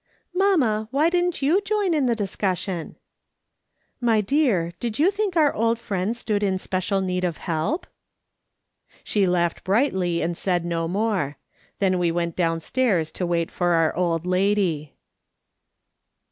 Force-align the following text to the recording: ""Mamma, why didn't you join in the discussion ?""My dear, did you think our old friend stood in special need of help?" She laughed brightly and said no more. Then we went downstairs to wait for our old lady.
""Mamma, 0.33 0.87
why 0.89 1.11
didn't 1.11 1.43
you 1.43 1.61
join 1.61 1.93
in 1.93 2.07
the 2.07 2.15
discussion 2.15 2.95
?""My 4.11 4.19
dear, 4.19 4.73
did 4.79 4.97
you 4.97 5.11
think 5.11 5.37
our 5.37 5.53
old 5.53 5.77
friend 5.77 6.17
stood 6.17 6.41
in 6.41 6.57
special 6.57 7.01
need 7.01 7.23
of 7.23 7.37
help?" 7.37 7.85
She 9.03 9.27
laughed 9.27 9.63
brightly 9.63 10.23
and 10.23 10.35
said 10.35 10.65
no 10.65 10.87
more. 10.87 11.37
Then 11.77 11.99
we 11.99 12.11
went 12.11 12.35
downstairs 12.35 13.11
to 13.11 13.27
wait 13.27 13.51
for 13.51 13.73
our 13.73 13.95
old 13.95 14.25
lady. 14.25 14.95